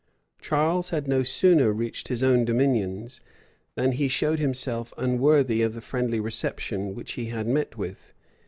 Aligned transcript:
[*] 0.23 0.41
Charles 0.41 0.89
had 0.89 1.07
no 1.07 1.21
sooner 1.21 1.71
reached 1.71 2.07
his 2.07 2.23
own 2.23 2.43
dominions, 2.43 3.21
than 3.75 3.91
he 3.91 4.07
showed 4.07 4.39
himself 4.39 4.91
unworthy 4.97 5.61
of 5.61 5.75
the 5.75 5.79
friendly 5.79 6.19
reception 6.19 6.95
which 6.95 7.11
he 7.11 7.27
had 7.27 7.45
met 7.45 7.77
with. 7.77 8.11